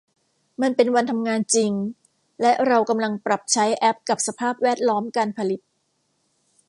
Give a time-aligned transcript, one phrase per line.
[0.61, 1.71] มันเป็นวันทำงานจริง
[2.41, 5.61] และเรากำลังปรับใช้แอพกับสภาพแวดล้อมการผลิต